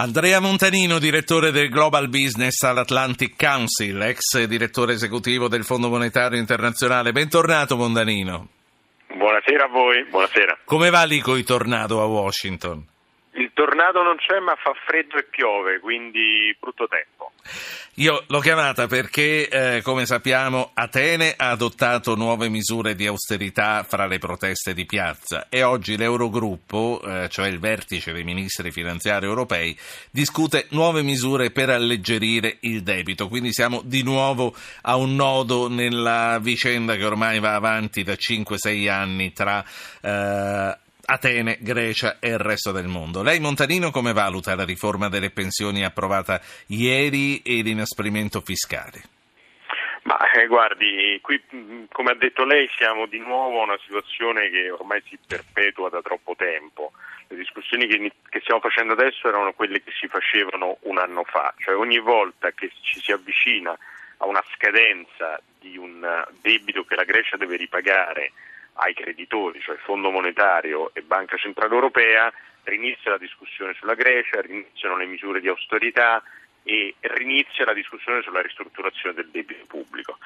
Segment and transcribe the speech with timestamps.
[0.00, 7.12] Andrea Montanino, direttore del Global Business all'Atlantic Council, ex direttore esecutivo del Fondo Monetario Internazionale.
[7.12, 8.48] Bentornato Montanino.
[9.14, 10.60] Buonasera a voi, buonasera.
[10.64, 12.82] Come va lì con i tornado a Washington?
[13.60, 17.32] Tornado non c'è ma fa freddo e piove, quindi brutto tempo.
[17.96, 24.06] Io l'ho chiamata perché, eh, come sappiamo, Atene ha adottato nuove misure di austerità fra
[24.06, 29.78] le proteste di piazza e oggi l'Eurogruppo, eh, cioè il vertice dei ministri finanziari europei,
[30.10, 33.28] discute nuove misure per alleggerire il debito.
[33.28, 38.88] Quindi siamo di nuovo a un nodo nella vicenda che ormai va avanti da 5-6
[38.88, 39.62] anni tra
[40.00, 40.78] eh,
[41.10, 43.24] Atene, Grecia e il resto del mondo.
[43.24, 49.02] Lei, Montanino, come valuta la riforma delle pensioni approvata ieri e l'inasprimento fiscale?
[50.04, 51.42] Ma eh, guardi, qui
[51.90, 56.00] come ha detto lei siamo di nuovo a una situazione che ormai si perpetua da
[56.00, 56.92] troppo tempo.
[57.26, 61.52] Le discussioni che, che, stiamo facendo adesso erano quelle che si facevano un anno fa,
[61.58, 63.76] cioè ogni volta che ci si avvicina
[64.18, 68.30] a una scadenza di un debito che la Grecia deve ripagare
[68.80, 72.32] ai creditori, cioè Fondo Monetario e Banca Centrale Europea,
[72.64, 76.22] rinizia la discussione sulla Grecia, riniziano le misure di austerità
[76.62, 80.18] e rinizia la discussione sulla ristrutturazione del debito pubblico.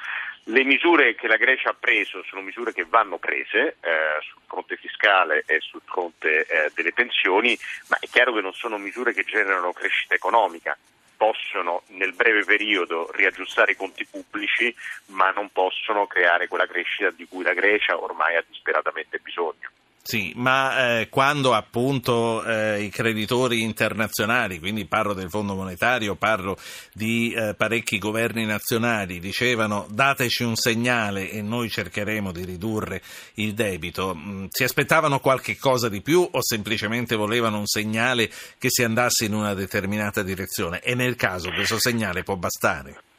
[0.44, 4.76] Le misure che la Grecia ha preso sono misure che vanno prese eh, sul fronte
[4.76, 7.56] fiscale e sul fronte eh, delle pensioni,
[7.88, 10.76] ma è chiaro che non sono misure che generano crescita economica
[11.24, 14.74] possono nel breve periodo riaggiustare i conti pubblici,
[15.06, 19.70] ma non possono creare quella crescita di cui la Grecia ormai ha disperatamente bisogno.
[20.06, 26.58] Sì, ma eh, quando appunto eh, i creditori internazionali, quindi parlo del Fondo Monetario, parlo
[26.92, 33.00] di eh, parecchi governi nazionali, dicevano dateci un segnale e noi cercheremo di ridurre
[33.36, 38.30] il debito, mh, mm, si aspettavano qualche cosa di più o semplicemente volevano un segnale
[38.58, 40.80] che si andasse in una determinata direzione?
[40.80, 43.13] E nel caso questo segnale può bastare?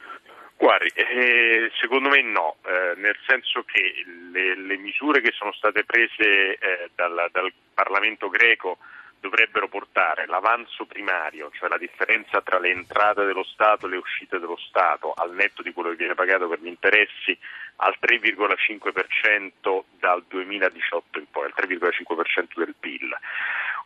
[0.57, 5.83] Guardi, eh, secondo me no, eh, nel senso che le, le, misure che sono state
[5.83, 8.77] prese eh, dal, dal, Parlamento greco
[9.19, 14.39] dovrebbero portare l'avanzo primario, cioè la differenza tra le entrate dello Stato e le uscite
[14.39, 17.38] dello Stato, al netto di quello che viene pagato per gli interessi,
[17.77, 23.13] al 3,5% dal 2018 in poi, al 3,5% del PIL.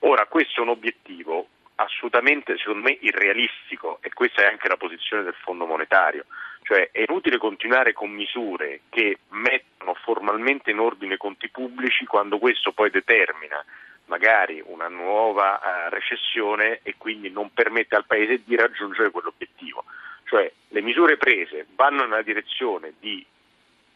[0.01, 5.23] Ora, questo è un obiettivo assolutamente, secondo me, irrealistico e questa è anche la posizione
[5.23, 6.25] del Fondo monetario.
[6.69, 12.37] Cioè è inutile continuare con misure che mettono formalmente in ordine i conti pubblici quando
[12.37, 13.65] questo poi determina
[14.05, 19.83] magari una nuova uh, recessione e quindi non permette al Paese di raggiungere quell'obiettivo.
[20.25, 23.25] Cioè le misure prese vanno nella direzione di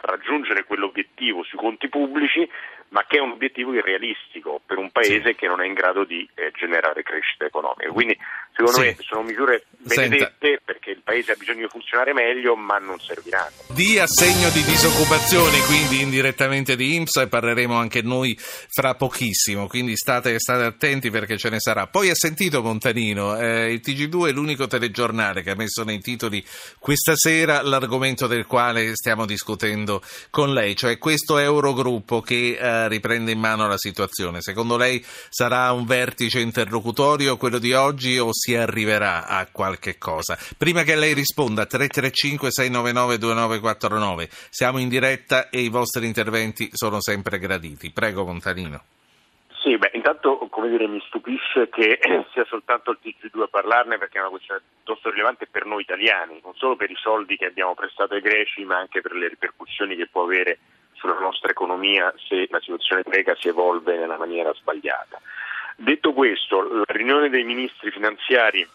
[0.03, 2.47] raggiungere quell'obiettivo sui conti pubblici,
[2.89, 5.35] ma che è un obiettivo irrealistico per un paese sì.
[5.35, 7.91] che non è in grado di eh, generare crescita economica.
[7.91, 8.15] Quindi
[8.51, 8.85] secondo sì.
[8.85, 10.61] me sono misure benedette Senta.
[10.63, 13.55] perché il paese ha bisogno di funzionare meglio, ma non serviranno.
[13.73, 20.37] Di assegno di disoccupazione, quindi indirettamente di IMSS, parleremo anche noi fra pochissimo, quindi state,
[20.37, 21.87] state attenti perché ce ne sarà.
[21.87, 26.43] Poi ha sentito Montanino, eh, il TG2 è l'unico telegiornale che ha messo nei titoli
[26.77, 29.92] questa sera l'argomento del quale stiamo discutendo
[30.29, 34.41] con lei, cioè questo Eurogruppo che eh, riprende in mano la situazione.
[34.41, 40.37] Secondo lei sarà un vertice interlocutorio quello di oggi o si arriverà a qualche cosa?
[40.57, 47.01] Prima che lei risponda 335 699 2949, siamo in diretta e i vostri interventi sono
[47.01, 47.91] sempre graditi.
[47.91, 48.83] Prego Montanino.
[49.63, 51.97] Sì, beh, intanto dire, mi stupisce che
[52.33, 56.41] sia soltanto il TG2 a parlarne perché è una questione piuttosto rilevante per noi italiani,
[56.43, 59.95] non solo per i soldi che abbiamo prestato ai greci, ma anche per le ripercussioni
[59.95, 60.59] che può avere
[60.91, 65.21] sulla nostra economia se la situazione greca si evolve nella maniera sbagliata.
[65.77, 68.67] Detto questo, la riunione dei ministri finanziari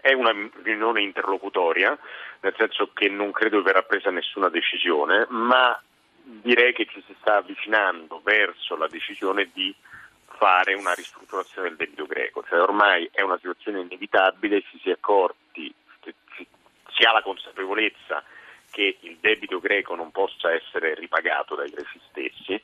[0.00, 1.96] è una riunione interlocutoria,
[2.40, 5.80] nel senso che non credo verrà presa nessuna decisione, ma
[6.22, 9.72] direi che ci si sta avvicinando verso la decisione di
[10.38, 14.92] fare una ristrutturazione del debito greco, cioè ormai è una situazione inevitabile, ci si è
[14.92, 18.22] accorti, si ha la consapevolezza
[18.70, 22.60] che il debito greco non possa essere ripagato dai greci stessi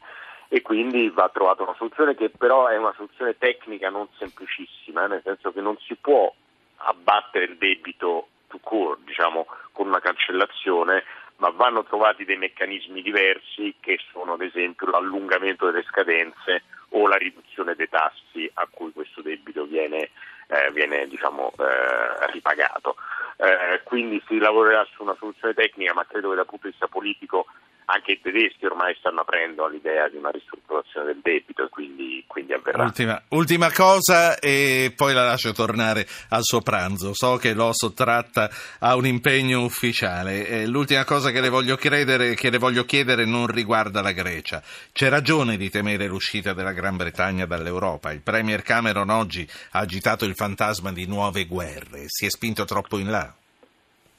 [0.49, 5.23] e quindi va trovata una soluzione che però è una soluzione tecnica non semplicissima, nel
[5.25, 6.33] senso che non si può
[6.77, 11.03] abbattere il debito to core, diciamo, con una cancellazione,
[11.37, 16.63] ma vanno trovati dei meccanismi diversi che sono ad esempio l'allungamento delle scadenze
[16.97, 20.11] o la riduzione dei tassi a cui questo debito viene,
[20.47, 22.97] eh, viene diciamo, eh, ripagato.
[23.37, 26.87] Eh, quindi si lavorerà su una soluzione tecnica, ma credo che dal punto di vista
[26.87, 27.47] politico
[27.87, 30.31] anche i tedeschi ormai stanno aprendo all'idea di una
[30.65, 32.85] ristrutturazione del debito e quindi, quindi avverrà.
[32.85, 37.13] Ultima, ultima, cosa e poi la lascio tornare al suo pranzo.
[37.15, 38.51] So che l'ho sottratta
[38.81, 40.47] a un impegno ufficiale.
[40.47, 44.63] Eh, l'ultima cosa che le, voglio credere, che le voglio chiedere non riguarda la Grecia.
[44.93, 48.13] C'è ragione di temere l'uscita della Gran Bretagna dall'Europa.
[48.13, 52.05] Il Premier Cameron oggi ha agitato il fantasma di nuove guerre.
[52.07, 53.33] Si è spinto troppo in là?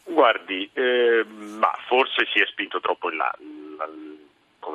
[0.08, 1.26] Guardi, eh,
[1.58, 3.36] ma forse si è spinto troppo in là.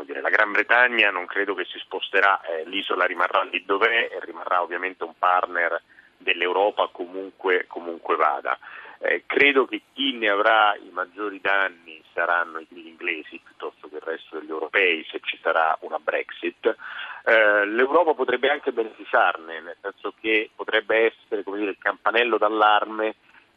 [0.05, 4.19] Dire, la Gran Bretagna non credo che si sposterà, eh, l'isola rimarrà lì dov'è e
[4.23, 5.81] rimarrà ovviamente un partner
[6.17, 8.59] dell'Europa comunque, comunque vada.
[8.99, 14.03] Eh, credo che chi ne avrà i maggiori danni saranno gli inglesi piuttosto che il
[14.03, 16.77] resto degli europei se ci sarà una Brexit.
[17.25, 23.15] Eh, L'Europa potrebbe anche beneficiarne, nel senso che potrebbe essere dire, il campanello d'allarme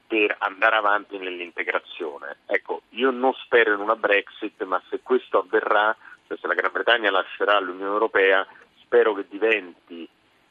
[0.08, 2.38] per andare avanti nell'integrazione.
[2.46, 5.96] Ecco, io non spero in una Brexit, ma se questo avverrà,
[6.34, 8.46] cioè se la Gran Bretagna lascerà l'Unione Europea,
[8.82, 10.08] spero che diventi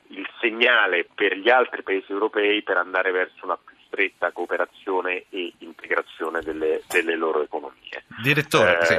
[0.08, 5.52] il segnale per gli altri paesi europei per andare verso una più stretta cooperazione e
[5.58, 8.04] integrazione delle, delle loro economie.
[8.22, 8.94] Direttore, eh, sì.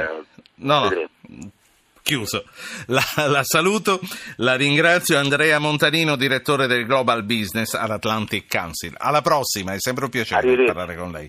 [0.56, 1.08] no, no
[2.04, 2.44] chiuso.
[2.86, 3.98] La, la, saluto,
[4.36, 8.94] la ringrazio Andrea Montanino, direttore del Global Business all'Atlantic Council.
[8.98, 11.28] Alla prossima, è sempre un piacere parlare con lei.